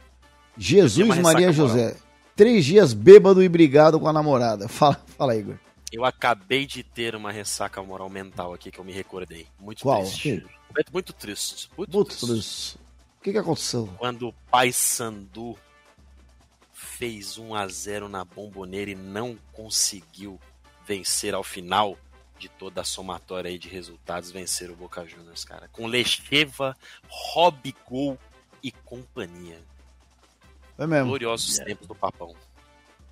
Jesus 0.57 1.19
Maria 1.19 1.51
José. 1.51 1.97
Três 2.37 2.65
dias 2.65 2.93
bêbado 2.93 3.43
e 3.43 3.49
brigado 3.49 3.99
com 3.99 4.07
a 4.07 4.13
namorada. 4.13 4.69
Fala, 4.71 4.97
fala 5.19 5.35
Igor. 5.35 5.57
Eu 5.93 6.05
acabei 6.05 6.67
de 6.67 6.85
ter 6.85 7.17
uma 7.17 7.33
ressaca 7.33 7.83
moral 7.83 8.09
mental 8.09 8.55
aqui 8.55 8.71
que 8.71 8.79
eu 8.79 8.85
me 8.85 8.93
recordei. 8.93 9.49
Muito 9.59 9.83
Qual? 9.83 10.03
triste. 10.03 10.47
Muito 10.93 11.13
triste. 11.13 11.71
Muito, 11.77 11.95
muito 11.95 12.09
triste. 12.09 12.27
triste. 12.27 12.79
O 13.19 13.23
que, 13.23 13.33
que 13.33 13.39
aconteceu? 13.39 13.89
Quando 13.99 14.29
o 14.29 14.33
Pai 14.51 14.73
Sandu 14.73 15.59
fez 16.73 17.39
1 17.39 17.55
a 17.55 17.67
0 17.67 18.09
na 18.09 18.25
bomboneira 18.25 18.91
e 18.91 18.95
não 18.95 19.37
conseguiu 19.53 20.39
vencer 20.87 21.35
ao 21.35 21.43
final 21.43 21.99
de 22.39 22.49
toda 22.49 22.81
a 22.81 22.85
somatória 22.85 23.51
aí 23.51 23.59
de 23.59 23.69
resultados, 23.69 24.31
vencer 24.31 24.71
o 24.71 24.77
Boca 24.77 25.05
Juniors, 25.05 25.45
cara. 25.45 25.69
Com 25.69 25.87
Lecheva, 25.87 26.77
Gol 27.89 28.19
e 28.63 28.71
companhia. 28.71 29.61
Foi 30.77 30.87
mesmo. 30.87 31.09
Gloriosos 31.09 31.59
é. 31.59 31.65
tempos 31.65 31.89
do 31.89 31.95
Papão. 31.95 32.35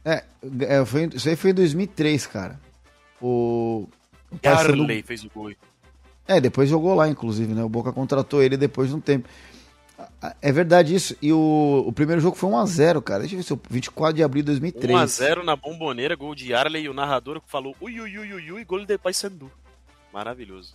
É, 0.04 0.24
é 0.60 0.84
foi, 0.84 1.06
isso 1.12 1.28
aí 1.28 1.34
foi 1.34 1.50
em 1.50 1.54
2003, 1.54 2.26
cara. 2.28 2.60
O. 3.20 3.88
o 4.30 4.38
Carley 4.38 5.02
fez 5.02 5.24
o 5.24 5.30
gol. 5.30 5.52
É, 6.28 6.40
depois 6.40 6.68
jogou 6.68 6.94
lá, 6.94 7.08
inclusive, 7.08 7.54
né? 7.54 7.62
O 7.62 7.68
Boca 7.68 7.92
contratou 7.92 8.42
ele 8.42 8.56
depois 8.56 8.88
de 8.90 8.96
um 8.96 9.00
tempo. 9.00 9.28
É 10.42 10.50
verdade 10.52 10.94
isso. 10.94 11.16
E 11.22 11.32
o, 11.32 11.84
o 11.86 11.92
primeiro 11.92 12.20
jogo 12.20 12.36
foi 12.36 12.50
1x0, 12.50 13.00
cara. 13.02 13.20
Deixa 13.20 13.34
eu 13.34 13.38
ver 13.38 13.42
se 13.44 13.52
eu, 13.52 13.60
24 13.70 14.14
de 14.16 14.22
abril 14.22 14.42
de 14.42 14.46
2003. 14.46 14.92
1x0 14.98 15.42
na 15.44 15.54
bomboneira, 15.56 16.14
gol 16.16 16.34
de 16.34 16.52
Arley 16.52 16.84
e 16.84 16.88
o 16.88 16.94
narrador 16.94 17.40
falou 17.46 17.74
ui, 17.80 18.00
ui, 18.00 18.18
ui, 18.18 18.32
ui, 18.34 18.52
ui, 18.52 18.64
gol 18.64 18.84
de 18.84 18.98
Paysandu. 18.98 19.50
Maravilhoso. 20.12 20.74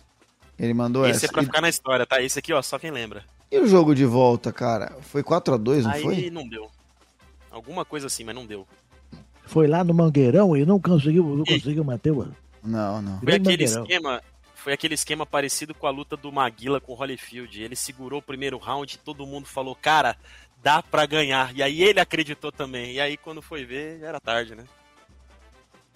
Ele 0.58 0.74
mandou 0.74 1.06
Esse 1.06 1.24
essa. 1.24 1.26
é 1.26 1.32
pra 1.32 1.42
E- 1.42 1.46
ficar 1.46 1.60
na 1.60 1.68
história, 1.68 2.06
tá? 2.06 2.20
Esse 2.22 2.38
aqui, 2.38 2.52
ó, 2.52 2.62
só 2.62 2.78
quem 2.78 2.90
lembra. 2.90 3.24
E 3.50 3.58
o 3.58 3.66
jogo 3.66 3.94
de 3.94 4.04
volta, 4.06 4.52
cara? 4.52 4.96
Foi 5.02 5.22
4x2, 5.22 5.82
não 5.82 5.90
Aí 5.90 6.02
foi? 6.02 6.30
não 6.30 6.48
deu. 6.48 6.70
Alguma 7.50 7.84
coisa 7.84 8.06
assim, 8.06 8.24
mas 8.24 8.34
não 8.34 8.46
deu. 8.46 8.66
Foi 9.44 9.66
lá 9.66 9.84
no 9.84 9.92
Mangueirão 9.92 10.56
e 10.56 10.64
não 10.64 10.80
conseguiu, 10.80 11.24
não 11.36 11.44
conseguiu 11.44 11.84
manter 11.84 12.10
o. 12.12 12.26
Não, 12.64 13.02
não. 13.02 13.18
Foi 13.20 13.34
aquele 13.34 13.50
Mangueirão. 13.64 13.82
esquema. 13.82 14.22
Foi 14.62 14.72
aquele 14.72 14.94
esquema 14.94 15.26
parecido 15.26 15.74
com 15.74 15.88
a 15.88 15.90
luta 15.90 16.16
do 16.16 16.30
Maguila 16.30 16.80
com 16.80 16.92
o 16.92 16.94
Holyfield. 16.94 17.60
Ele 17.60 17.74
segurou 17.74 18.20
o 18.20 18.22
primeiro 18.22 18.58
round 18.58 18.94
e 18.94 18.98
todo 18.98 19.26
mundo 19.26 19.48
falou, 19.48 19.74
cara, 19.74 20.16
dá 20.62 20.80
pra 20.80 21.04
ganhar. 21.04 21.52
E 21.52 21.60
aí 21.60 21.82
ele 21.82 21.98
acreditou 21.98 22.52
também. 22.52 22.92
E 22.92 23.00
aí 23.00 23.16
quando 23.16 23.42
foi 23.42 23.64
ver, 23.64 23.98
já 23.98 24.06
era 24.06 24.20
tarde, 24.20 24.54
né? 24.54 24.64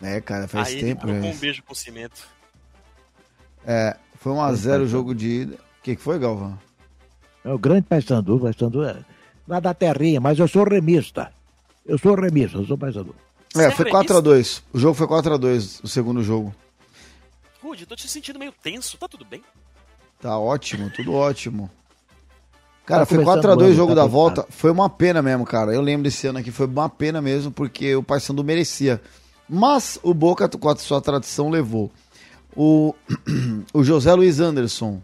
É, 0.03 0.21
cara, 0.21 0.49
faz 0.49 0.69
aí 0.69 0.81
tempo. 0.81 1.07
ele 1.07 1.21
né? 1.21 1.31
um 1.31 1.39
beijo 1.39 1.63
com 1.63 1.77
cimento. 1.77 2.29
É, 3.65 3.97
foi 4.17 4.33
1x0 4.33 4.83
o 4.83 4.89
jogo 4.89 5.15
de 5.15 5.29
ida. 5.29 5.55
O 5.55 5.83
que, 5.85 5.95
que 5.95 6.03
foi, 6.03 6.19
Galvão? 6.19 6.59
É 7.45 7.53
o 7.53 7.59
grande 7.59 7.83
Paysandu, 7.83 8.41
Paysandu 8.41 8.83
é 8.83 8.97
lá 9.47 9.61
da 9.61 9.73
terrinha, 9.73 10.21
mas 10.21 10.41
eu 10.41 10.49
sou 10.49 10.65
remista. 10.65 11.33
Eu 11.85 11.99
sou 11.99 12.17
remista, 12.17 12.59
eu 12.59 12.67
sou 12.67 12.77
Paysandu. 12.77 13.15
É, 13.55 13.71
Você 13.71 13.71
foi 13.71 13.89
é 13.89 13.93
4x2. 13.93 14.63
O 14.73 14.79
jogo 14.81 14.95
foi 14.95 15.07
4x2, 15.07 15.85
o 15.85 15.87
segundo 15.87 16.21
jogo. 16.21 16.53
Rude, 17.67 17.85
tô 17.85 17.97
te 17.97 18.09
sentindo 18.09 18.39
meio 18.39 18.53
tenso, 18.53 18.97
tá 18.97 19.09
tudo 19.09 19.25
bem? 19.25 19.43
Tá 20.21 20.39
ótimo, 20.39 20.89
tudo 20.89 21.13
ótimo. 21.15 21.69
Cara, 22.85 23.01
Tá 23.01 23.07
foi 23.07 23.25
começando 23.25 23.59
4x2 23.59 23.71
o 23.71 23.75
jogo 23.75 23.95
tá 23.95 24.03
da 24.03 24.07
volta. 24.07 24.47
Foi 24.49 24.71
uma 24.71 24.89
pena 24.89 25.21
mesmo, 25.21 25.45
cara. 25.45 25.75
Eu 25.75 25.81
lembro 25.81 26.05
desse 26.05 26.29
ano 26.29 26.39
aqui, 26.39 26.53
foi 26.53 26.67
uma 26.67 26.89
pena 26.89 27.21
mesmo, 27.21 27.51
porque 27.51 27.97
o 27.97 28.05
Paysandu 28.05 28.45
merecia. 28.45 29.03
Mas 29.49 29.99
o 30.05 30.15
Boca, 30.15 30.49
com 30.49 30.69
a 30.69 30.77
sua 30.77 31.01
tradição, 31.01 31.51
levou. 31.51 31.91
O, 32.55 32.95
o 33.75 33.83
José 33.83 34.15
Luiz 34.15 34.39
Anderson. 34.39 35.03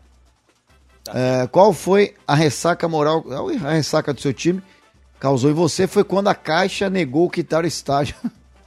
Tá. 1.02 1.12
é, 1.19 1.47
qual 1.49 1.73
foi 1.73 2.14
a 2.25 2.35
ressaca 2.37 2.87
moral, 2.88 3.25
a 3.64 3.73
ressaca 3.73 4.14
do 4.14 4.21
seu 4.21 4.33
time? 4.33 4.62
Causou 5.19 5.50
em 5.50 5.54
você 5.54 5.88
foi 5.88 6.04
quando 6.04 6.28
a 6.28 6.35
Caixa 6.35 6.88
negou 6.88 7.28
quitar 7.28 7.64
o 7.64 7.66
estádio 7.66 8.14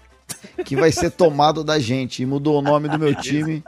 que 0.65 0.75
vai 0.75 0.91
ser 0.91 1.11
tomado 1.11 1.63
da 1.63 1.79
gente 1.79 2.21
e 2.21 2.25
mudou 2.25 2.59
o 2.59 2.61
nome 2.61 2.89
do 2.89 2.99
meu 2.99 3.15
time 3.21 3.63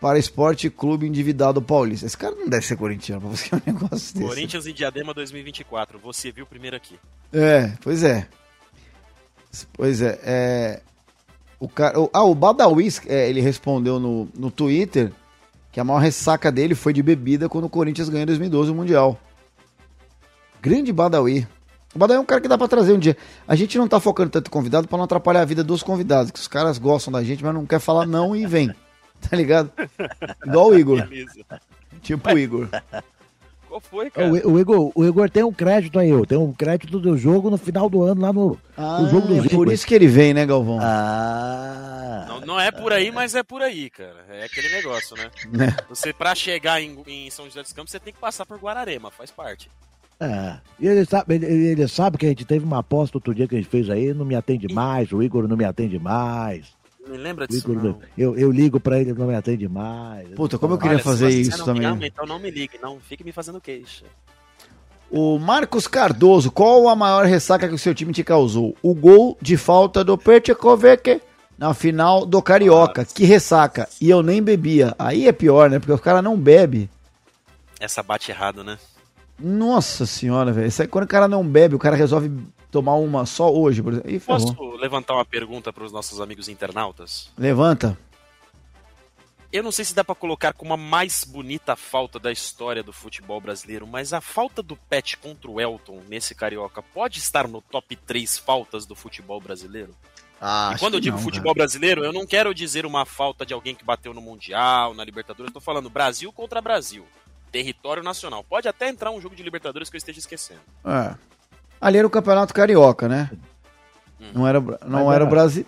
para 0.00 0.18
Esporte 0.18 0.70
Clube 0.70 1.06
Endividado 1.06 1.60
Paulista. 1.60 2.06
Esse 2.06 2.16
cara 2.16 2.34
não 2.34 2.48
deve 2.48 2.64
ser 2.64 2.76
corintiano 2.76 3.20
pra 3.20 3.30
você 3.30 3.54
um 3.54 3.60
negócio 3.66 4.14
desse. 4.14 4.20
Corinthians 4.20 4.66
em 4.66 4.72
Diadema 4.72 5.12
2024. 5.12 5.98
Você 5.98 6.30
viu 6.30 6.46
primeiro 6.46 6.76
aqui. 6.76 6.98
É, 7.32 7.72
pois 7.82 8.02
é. 8.02 8.28
Pois 9.72 10.02
é. 10.02 10.18
é 10.22 10.80
o 11.60 11.68
cara, 11.68 11.96
ah, 12.12 12.22
o 12.22 12.34
Badawi, 12.34 12.88
é, 13.06 13.28
ele 13.28 13.40
respondeu 13.40 13.98
no, 13.98 14.28
no 14.36 14.50
Twitter 14.50 15.12
que 15.72 15.80
a 15.80 15.84
maior 15.84 15.98
ressaca 15.98 16.52
dele 16.52 16.74
foi 16.74 16.92
de 16.92 17.02
bebida 17.02 17.48
quando 17.48 17.64
o 17.64 17.70
Corinthians 17.70 18.08
ganhou 18.08 18.22
em 18.22 18.26
2012 18.26 18.70
o 18.70 18.74
Mundial. 18.74 19.18
Grande 20.62 20.92
Badawi. 20.92 21.46
O 21.94 21.98
Badawi 21.98 22.18
é 22.18 22.20
um 22.20 22.24
cara 22.24 22.40
que 22.40 22.48
dá 22.48 22.56
pra 22.56 22.68
trazer 22.68 22.92
um 22.92 22.98
dia. 22.98 23.16
A 23.46 23.56
gente 23.56 23.76
não 23.76 23.88
tá 23.88 23.98
focando 23.98 24.30
tanto 24.30 24.48
em 24.48 24.50
convidado 24.50 24.86
pra 24.86 24.96
não 24.96 25.04
atrapalhar 25.04 25.40
a 25.40 25.44
vida 25.44 25.64
dos 25.64 25.82
convidados, 25.82 26.30
que 26.30 26.38
os 26.38 26.46
caras 26.46 26.78
gostam 26.78 27.12
da 27.12 27.24
gente, 27.24 27.42
mas 27.42 27.54
não 27.54 27.66
quer 27.66 27.80
falar 27.80 28.06
não 28.06 28.36
e 28.36 28.46
vem. 28.46 28.72
Tá 29.28 29.36
ligado? 29.36 29.70
Igual 30.46 30.68
o 30.68 30.78
Igor. 30.78 31.06
Beleza. 31.06 31.44
Tipo 32.02 32.32
o 32.32 32.38
Igor. 32.38 32.68
Qual 33.68 33.80
foi, 33.80 34.06
O, 34.06 34.10
cara? 34.10 34.28
o 34.48 34.58
Igor, 34.58 34.92
o 34.94 35.04
Igor 35.04 35.28
tem 35.28 35.42
um 35.44 35.52
crédito 35.52 35.98
aí, 35.98 36.08
eu 36.08 36.24
tenho 36.24 36.42
um 36.42 36.52
crédito 36.54 36.98
do 36.98 37.18
jogo 37.18 37.50
no 37.50 37.58
final 37.58 37.90
do 37.90 38.02
ano 38.02 38.22
lá 38.22 38.32
no, 38.32 38.58
no 38.78 39.10
jogo 39.10 39.26
do 39.26 39.44
é 39.44 39.48
por 39.50 39.70
isso 39.70 39.86
que 39.86 39.94
ele 39.94 40.06
vem, 40.06 40.32
né, 40.32 40.46
Galvão? 40.46 40.78
Ah, 40.80 42.24
Não, 42.28 42.40
não 42.40 42.60
é 42.60 42.70
por 42.70 42.92
aí, 42.94 43.10
mas 43.12 43.34
é 43.34 43.42
por 43.42 43.60
aí, 43.60 43.90
cara. 43.90 44.24
É 44.30 44.44
aquele 44.44 44.68
negócio, 44.70 45.14
né? 45.16 45.30
Né? 45.52 45.76
Você, 45.90 46.12
pra 46.14 46.34
chegar 46.34 46.80
em, 46.80 46.96
em 47.06 47.30
São 47.30 47.44
José 47.44 47.60
dos 47.62 47.72
Campos, 47.74 47.90
você 47.90 48.00
tem 48.00 48.12
que 48.12 48.18
passar 48.20 48.46
por 48.46 48.58
Guararema, 48.58 49.10
faz 49.10 49.30
parte. 49.30 49.68
é. 50.20 50.56
E 50.80 50.86
ele 50.86 51.04
sabe, 51.04 51.34
ele, 51.34 51.46
ele 51.46 51.88
sabe 51.88 52.16
que 52.16 52.24
a 52.24 52.30
gente 52.30 52.44
teve 52.46 52.64
uma 52.64 52.78
aposta 52.78 53.18
outro 53.18 53.34
dia 53.34 53.46
que 53.46 53.54
a 53.54 53.58
gente 53.58 53.68
fez 53.70 53.90
aí, 53.90 54.14
não 54.14 54.24
me 54.24 54.34
atende 54.34 54.72
mais, 54.72 55.12
o 55.12 55.22
Igor 55.22 55.46
não 55.46 55.56
me 55.58 55.64
atende 55.66 55.98
mais. 55.98 56.77
Não 57.08 57.16
me 57.16 57.22
lembra 57.22 57.46
O 57.46 57.48
disso, 57.48 57.70
Igor, 57.70 57.82
não. 57.82 57.98
eu, 58.18 58.36
eu 58.36 58.50
ligo 58.52 58.78
pra 58.78 59.00
ele, 59.00 59.14
não 59.14 59.26
me 59.26 59.34
atende 59.34 59.66
mais. 59.66 60.28
Puta, 60.30 60.58
como 60.58 60.74
eu 60.74 60.78
queria 60.78 60.96
Olha, 60.96 60.98
se 60.98 61.04
fazer 61.04 61.30
você 61.30 61.40
isso 61.40 61.58
não 61.58 61.64
também. 61.64 61.80
Me 61.80 61.86
ama, 61.86 62.06
então 62.06 62.26
não 62.26 62.38
me 62.38 62.50
ligue, 62.50 62.78
não 62.82 63.00
fique 63.00 63.24
me 63.24 63.32
fazendo 63.32 63.60
queixa. 63.60 64.04
O 65.10 65.38
Marcos 65.38 65.86
Cardoso, 65.86 66.50
qual 66.50 66.86
a 66.86 66.94
maior 66.94 67.24
ressaca 67.24 67.66
que 67.66 67.74
o 67.74 67.78
seu 67.78 67.94
time 67.94 68.12
te 68.12 68.22
causou? 68.22 68.76
O 68.82 68.94
gol 68.94 69.38
de 69.40 69.56
falta 69.56 70.04
do 70.04 70.18
Pertikovic 70.18 71.22
na 71.56 71.72
final 71.72 72.26
do 72.26 72.42
Carioca. 72.42 73.06
Que 73.06 73.24
ressaca. 73.24 73.88
E 74.02 74.10
eu 74.10 74.22
nem 74.22 74.42
bebia. 74.42 74.94
Aí 74.98 75.26
é 75.26 75.32
pior, 75.32 75.70
né? 75.70 75.78
Porque 75.78 75.92
o 75.92 75.98
cara 75.98 76.20
não 76.20 76.36
bebe. 76.36 76.90
Essa 77.80 78.02
bate 78.02 78.30
errado, 78.30 78.62
né? 78.62 78.76
Nossa 79.38 80.04
senhora, 80.04 80.52
velho. 80.52 80.66
Isso 80.66 80.82
aí, 80.82 80.88
quando 80.88 81.04
o 81.04 81.08
cara 81.08 81.26
não 81.26 81.46
bebe, 81.46 81.74
o 81.74 81.78
cara 81.78 81.96
resolve 81.96 82.30
tomar 82.70 82.94
uma 82.94 83.26
só 83.26 83.52
hoje, 83.52 83.82
por 83.82 83.92
exemplo. 83.92 84.20
Posso 84.20 84.76
levantar 84.76 85.14
uma 85.14 85.24
pergunta 85.24 85.72
para 85.72 85.84
os 85.84 85.92
nossos 85.92 86.20
amigos 86.20 86.48
internautas? 86.48 87.30
Levanta. 87.36 87.98
Eu 89.50 89.62
não 89.62 89.72
sei 89.72 89.82
se 89.82 89.94
dá 89.94 90.04
pra 90.04 90.14
colocar 90.14 90.52
como 90.52 90.74
a 90.74 90.76
mais 90.76 91.24
bonita 91.24 91.74
falta 91.74 92.18
da 92.18 92.30
história 92.30 92.82
do 92.82 92.92
futebol 92.92 93.40
brasileiro, 93.40 93.86
mas 93.86 94.12
a 94.12 94.20
falta 94.20 94.62
do 94.62 94.76
Pet 94.76 95.16
contra 95.16 95.50
o 95.50 95.58
Elton 95.58 96.02
nesse 96.06 96.34
carioca 96.34 96.82
pode 96.82 97.18
estar 97.18 97.48
no 97.48 97.62
top 97.62 97.96
3 97.96 98.36
faltas 98.36 98.84
do 98.84 98.94
futebol 98.94 99.40
brasileiro? 99.40 99.94
Ah, 100.38 100.72
e 100.74 100.78
quando 100.78 100.94
eu 100.94 101.00
digo 101.00 101.16
futebol 101.16 101.54
brasileiro, 101.54 102.04
eu 102.04 102.12
não 102.12 102.26
quero 102.26 102.54
dizer 102.54 102.84
uma 102.84 103.06
falta 103.06 103.44
de 103.44 103.54
alguém 103.54 103.74
que 103.74 103.84
bateu 103.84 104.12
no 104.12 104.20
Mundial, 104.20 104.92
na 104.92 105.02
Libertadores, 105.02 105.48
eu 105.48 105.54
tô 105.54 105.60
falando 105.60 105.88
Brasil 105.88 106.30
contra 106.30 106.60
Brasil. 106.60 107.06
Território 107.50 108.02
nacional. 108.02 108.44
Pode 108.44 108.68
até 108.68 108.88
entrar 108.88 109.10
um 109.10 109.20
jogo 109.20 109.34
de 109.34 109.42
Libertadores 109.42 109.88
que 109.88 109.96
eu 109.96 109.98
esteja 109.98 110.18
esquecendo. 110.18 110.60
É. 110.84 111.14
Ali 111.80 111.98
era 111.98 112.06
o 112.06 112.10
Campeonato 112.10 112.52
Carioca, 112.54 113.08
né? 113.08 113.30
Hum. 114.20 114.26
Não 114.34 114.46
era, 114.48 114.60
não 114.60 114.76
Mas 114.86 115.06
era 115.06 115.14
era- 115.14 115.24
o 115.24 115.28
Brasil. 115.28 115.66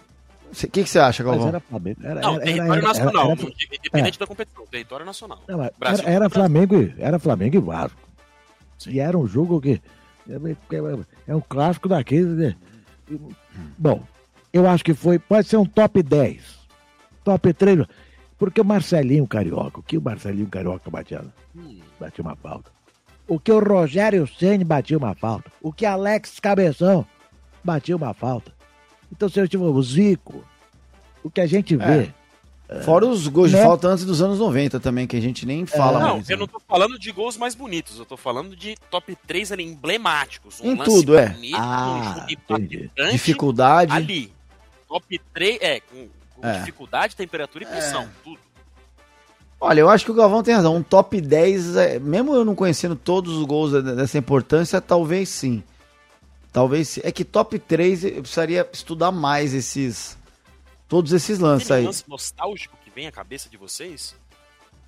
O 0.52 0.56
que, 0.56 0.82
que 0.82 0.86
você 0.90 0.98
acha, 0.98 1.22
Mas 1.22 1.30
Galvão? 1.32 1.48
era 1.48 1.60
Flamengo. 1.60 2.00
Era, 2.02 2.20
Não, 2.20 2.34
era- 2.34 2.44
território 2.44 2.72
era- 2.72 2.78
era- 2.78 2.88
nacional, 2.88 3.30
era- 3.30 3.42
independente 3.78 4.18
da 4.18 4.26
competição, 4.26 4.66
território 4.66 5.06
nacional. 5.06 5.38
Não, 5.46 5.58
mas 5.58 5.70
Brasil 5.78 6.04
era, 6.08 6.28
Flamengo, 6.28 6.76
e- 6.76 6.94
era 6.98 7.18
Flamengo 7.20 7.56
e 7.56 7.60
Vasco. 7.60 7.98
E 8.88 8.98
era 8.98 9.16
um 9.16 9.26
jogo 9.28 9.60
que. 9.60 9.80
É, 10.28 10.34
é 11.28 11.36
um 11.36 11.40
clássico 11.40 11.88
daqueles. 11.88 12.36
Né? 12.36 12.56
Bom, 13.78 14.02
eu 14.52 14.66
acho 14.68 14.84
que 14.84 14.94
foi. 14.94 15.18
Pode 15.18 15.46
ser 15.46 15.56
um 15.56 15.64
top 15.66 16.02
10. 16.02 16.58
Top 17.22 17.52
3. 17.52 17.84
Porque 18.38 18.60
o 18.60 18.64
Marcelinho 18.64 19.26
Carioca, 19.26 19.80
o 19.80 19.82
que 19.82 19.98
o 19.98 20.00
Marcelinho 20.02 20.46
Carioca 20.48 20.90
batia? 20.90 21.22
Hum, 21.54 21.78
Batia 22.00 22.24
uma 22.24 22.34
falta. 22.34 22.70
O 23.30 23.38
que 23.38 23.52
o 23.52 23.60
Rogério 23.60 24.26
Ceni 24.26 24.64
batia 24.64 24.98
uma 24.98 25.14
falta. 25.14 25.52
O 25.62 25.72
que 25.72 25.86
Alex 25.86 26.40
Cabeção 26.40 27.06
batia 27.62 27.94
uma 27.96 28.12
falta. 28.12 28.52
Então, 29.12 29.28
se 29.28 29.38
eu 29.38 29.46
tiver 29.48 29.64
o 29.64 29.82
Zico, 29.82 30.44
o 31.22 31.30
que 31.30 31.40
a 31.40 31.46
gente 31.46 31.76
vê. 31.76 32.12
Fora 32.84 33.06
os 33.06 33.26
gols 33.28 33.50
de 33.50 33.56
Né? 33.56 33.62
falta 33.64 33.88
antes 33.88 34.04
dos 34.04 34.20
anos 34.22 34.38
90 34.38 34.78
também, 34.80 35.06
que 35.06 35.16
a 35.16 35.20
gente 35.20 35.44
nem 35.46 35.66
fala 35.66 35.98
Não, 35.98 36.16
mais. 36.16 36.30
eu 36.30 36.36
né? 36.36 36.40
não 36.40 36.46
tô 36.46 36.60
falando 36.68 36.98
de 36.98 37.10
gols 37.12 37.36
mais 37.36 37.54
bonitos, 37.54 37.98
eu 37.98 38.04
tô 38.06 38.16
falando 38.16 38.54
de 38.56 38.76
top 38.90 39.16
3 39.26 39.50
ali 39.52 39.64
emblemáticos. 39.64 40.60
Um 40.60 40.72
Em 40.72 40.76
lance 40.76 40.90
tudo, 40.90 41.16
é. 41.18 41.28
bonito, 41.30 41.56
Ah, 41.58 42.26
um 43.00 43.10
Dificuldade. 43.10 43.92
ali. 43.92 44.32
Top 44.88 45.20
3, 45.34 45.58
é, 45.60 45.80
com, 45.80 46.08
com 46.36 46.46
É. 46.46 46.58
dificuldade, 46.60 47.16
temperatura 47.16 47.64
e 47.64 47.66
pressão, 47.66 48.08
tudo. 48.24 48.38
Olha, 49.60 49.80
eu 49.80 49.90
acho 49.90 50.04
que 50.06 50.10
o 50.10 50.14
Galvão 50.14 50.42
tem 50.42 50.54
razão. 50.54 50.74
Um 50.76 50.82
top 50.82 51.20
10, 51.20 51.76
é, 51.76 51.98
mesmo 51.98 52.34
eu 52.34 52.44
não 52.44 52.54
conhecendo 52.54 52.96
todos 52.96 53.36
os 53.36 53.44
gols 53.44 53.72
de- 53.72 53.94
dessa 53.94 54.16
importância, 54.16 54.80
talvez 54.80 55.28
sim. 55.28 55.62
Talvez 56.52 56.88
sim. 56.88 57.00
É 57.04 57.12
que 57.12 57.24
top 57.24 57.58
3 57.58 58.04
eu 58.04 58.22
precisaria 58.22 58.66
estudar 58.72 59.12
mais 59.12 59.52
esses. 59.52 60.16
Todos 60.88 61.12
esses 61.12 61.38
lances 61.38 61.68
Tem 61.68 61.76
aí. 61.78 61.84
lance 61.84 62.04
nostálgico 62.08 62.76
que 62.82 62.90
vem 62.90 63.06
à 63.06 63.12
cabeça 63.12 63.48
de 63.48 63.56
vocês? 63.56 64.16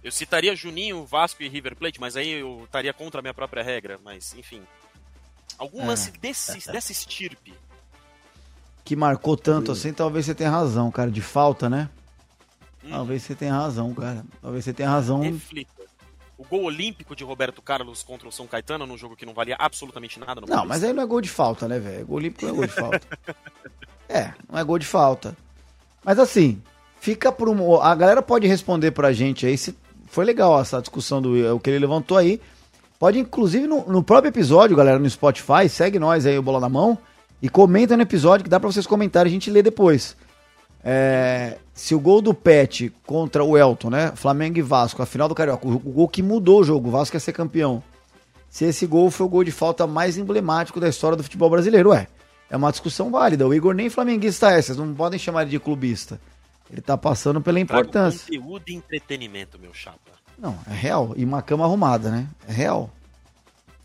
Eu 0.03 0.11
citaria 0.11 0.57
Juninho, 0.57 1.05
Vasco 1.05 1.43
e 1.43 1.49
River 1.49 1.77
Plate, 1.77 2.01
mas 2.01 2.17
aí 2.17 2.31
eu 2.31 2.63
estaria 2.65 2.93
contra 2.93 3.21
a 3.21 3.23
minha 3.23 3.35
própria 3.35 3.63
regra, 3.63 4.01
mas 4.03 4.35
enfim. 4.37 4.63
Algum 5.59 5.83
É. 5.83 5.87
lance 5.87 6.11
desse, 6.13 6.73
dessa 6.73 6.91
estirpe. 6.91 7.55
Que 8.85 8.97
marcou 8.97 9.37
tanto 9.37 9.71
assim, 9.71 9.93
talvez 9.93 10.27
você 10.27 10.35
tenha 10.35 10.51
razão, 10.51 10.91
cara. 10.91 11.09
De 11.11 11.21
falta, 11.21 11.71
né? 11.71 11.89
Hum, 12.85 12.91
Talvez 12.91 13.23
você 13.23 13.35
tenha 13.35 13.55
razão, 13.55 13.95
cara. 13.95 14.25
Talvez 14.41 14.65
você 14.65 14.73
tenha 14.73 14.91
razão. 14.91 15.21
reflita. 15.21 15.83
O 16.37 16.45
gol 16.45 16.65
olímpico 16.65 17.15
de 17.15 17.23
Roberto 17.23 17.63
Carlos 17.63 18.03
contra 18.03 18.29
o 18.29 18.33
São 18.33 18.49
Caetano 18.49 18.85
num 18.85 18.99
jogo 18.99 19.15
que 19.15 19.25
não 19.25 19.33
valia 19.33 19.55
absolutamente 19.59 20.19
nada 20.19 20.41
Não, 20.49 20.67
mas 20.67 20.83
aí 20.83 20.93
não 20.93 21.03
é 21.03 21.07
gol 21.07 21.21
de 21.21 21.29
falta, 21.29 21.69
né, 21.69 21.79
velho? 21.79 22.05
Gol 22.05 22.17
olímpico 22.17 22.45
não 22.45 22.53
é 22.53 22.57
gol 22.57 22.67
de 22.67 22.73
falta. 22.73 23.01
é, 24.09 24.33
não 24.51 24.59
é 24.59 24.65
gol 24.65 24.79
de 24.79 24.87
falta. 24.87 25.37
Mas 26.05 26.19
assim, 26.19 26.61
fica 27.01 27.31
por 27.31 27.49
um. 27.49 27.81
A 27.81 27.95
galera 27.95 28.21
pode 28.21 28.47
responder 28.49 28.91
pra 28.91 29.13
gente 29.13 29.47
aí 29.47 29.57
se 29.57 29.77
foi 30.09 30.25
legal 30.25 30.61
essa 30.61 30.81
discussão 30.81 31.23
do 31.23 31.55
o 31.55 31.61
que 31.61 31.71
ele 31.71 31.79
levantou 31.79 32.17
aí. 32.17 32.41
Pode, 32.99 33.19
inclusive, 33.19 33.67
no, 33.67 33.85
no, 33.87 34.03
próprio 34.03 34.29
episódio, 34.29 34.77
galera, 34.77 34.99
no 34.99 35.11
Spotify, 35.11 35.69
segue 35.69 35.99
nós 35.99 36.25
aí, 36.25 36.39
o 36.39 36.43
Bola 36.43 36.61
na 36.61 36.69
Mão, 36.69 36.97
e 37.41 37.49
comenta 37.49 37.97
no 37.97 38.03
episódio 38.05 38.45
que 38.45 38.51
dá 38.51 38.61
pra 38.61 38.71
vocês 38.71 38.87
comentarem, 38.87 39.29
a 39.29 39.33
gente 39.33 39.51
lê 39.51 39.61
depois. 39.61 40.17
É, 40.85 41.59
se 41.75 41.95
o 41.95 42.01
gol 42.01 42.21
do 42.21 42.35
Pet 42.35 42.93
contra 43.07 43.45
o 43.45 43.57
Elton, 43.57 43.91
né? 43.91 44.13
Flamengo 44.15 44.59
e 44.59 44.63
Vasco, 44.63 45.03
a 45.03 45.07
final 45.07 45.29
do 45.29 45.35
Carioca, 45.35 45.67
o, 45.67 45.79
gol 45.79 46.09
que 46.09 46.23
mudou 46.23 46.61
o 46.61 46.65
jogo, 46.65 46.89
o 46.89 46.91
Vasco 46.93 47.17
ia 47.17 47.21
ser 47.21 47.33
campeão. 47.33 47.83
Se 48.51 48.65
esse 48.65 48.87
gol 48.87 49.11
foi 49.11 49.27
o 49.27 49.29
gol 49.29 49.45
de 49.45 49.51
falta 49.51 49.87
mais 49.87 50.19
emblemático 50.19 50.81
da 50.81 50.89
história 50.89 51.17
do 51.17 51.23
futebol 51.23 51.49
brasileiro, 51.49 51.91
ué. 51.91 52.07
É 52.51 52.57
uma 52.57 52.71
discussão 52.71 53.11
válida. 53.11 53.49
O 53.49 53.55
Igor 53.55 53.73
nem 53.73 53.89
flamenguista 53.89 54.51
é, 54.51 54.61
vocês 54.61 54.77
não 54.77 54.93
podem 54.93 55.19
chamar 55.19 55.43
ele 55.43 55.53
de 55.53 55.59
clubista. 55.59 56.21
Ele 56.71 56.83
tá 56.83 56.99
passando 56.99 57.41
pela 57.41 57.59
importância. 57.59 58.27
Trago 58.27 58.43
conteúdo 58.43 58.69
e 58.69 58.75
entretenimento, 58.75 59.59
meu 59.59 59.73
chapa. 59.73 60.13
Não, 60.39 60.59
é 60.71 60.75
real. 60.75 61.15
E 61.17 61.25
uma 61.25 61.41
cama 61.41 61.65
arrumada, 61.65 62.11
né? 62.11 62.29
É 62.47 62.53
real. 62.53 62.91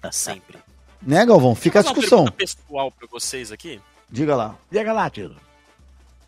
Tá 0.02 0.12
sempre. 0.12 0.58
Né, 1.02 1.26
Galvão? 1.26 1.56
Fica 1.56 1.80
a 1.80 1.84
discussão. 1.84 2.24
Uma 2.24 2.32
pessoal 2.32 2.92
pra 2.92 3.08
vocês 3.10 3.54
aqui. 3.54 3.80
Diga 4.10 4.36
lá. 4.36 4.56
Diga 4.70 4.92
lá, 4.92 5.10
tio. 5.10 5.34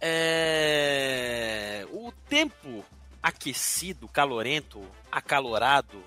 É... 0.01 1.86
O 1.91 2.12
tempo 2.27 2.86
aquecido, 3.22 4.08
calorento, 4.08 4.82
acalorado, 5.12 6.03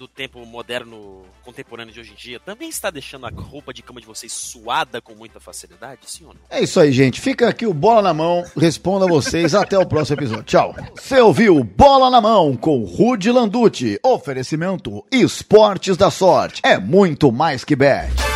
do 0.00 0.08
tempo 0.08 0.44
moderno, 0.46 1.26
contemporâneo 1.44 1.92
de 1.92 2.00
hoje 2.00 2.12
em 2.12 2.14
dia, 2.14 2.40
também 2.40 2.70
está 2.70 2.90
deixando 2.90 3.26
a 3.26 3.28
roupa 3.30 3.70
de 3.70 3.82
cama 3.82 4.00
de 4.00 4.06
vocês 4.06 4.32
suada 4.32 4.98
com 4.98 5.14
muita 5.14 5.38
facilidade, 5.38 6.00
sim 6.06 6.24
ou 6.24 6.32
não? 6.32 6.40
É 6.48 6.62
isso 6.62 6.80
aí, 6.80 6.90
gente. 6.90 7.20
Fica 7.20 7.46
aqui 7.46 7.66
o 7.66 7.74
Bola 7.74 8.00
na 8.00 8.14
Mão. 8.14 8.42
Responda 8.56 9.06
vocês 9.06 9.54
até 9.54 9.78
o 9.78 9.84
próximo 9.84 10.18
episódio. 10.18 10.44
Tchau. 10.44 10.74
Você 10.96 11.20
ouviu 11.20 11.62
Bola 11.62 12.08
na 12.08 12.20
Mão 12.20 12.56
com 12.56 12.82
Rude 12.82 13.30
Landucci. 13.30 14.00
Oferecimento 14.02 15.04
Esportes 15.12 15.98
da 15.98 16.10
Sorte. 16.10 16.62
É 16.64 16.78
muito 16.78 17.30
mais 17.30 17.62
que 17.62 17.76
bet. 17.76 18.29